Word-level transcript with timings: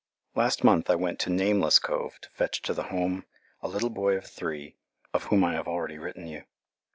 Last 0.33 0.63
month 0.63 0.89
I 0.89 0.95
went 0.95 1.19
to 1.19 1.29
Nameless 1.29 1.77
Cove 1.77 2.19
to 2.21 2.29
fetch 2.31 2.63
to 2.63 2.73
the 2.73 2.85
Home 2.89 3.23
a 3.61 3.67
little 3.67 3.91
boy 3.91 4.17
of 4.17 4.25
three, 4.25 4.73
of 5.13 5.25
whom 5.25 5.43
I 5.43 5.53
have 5.53 5.67
already 5.67 5.99
written 5.99 6.25
you. 6.25 6.45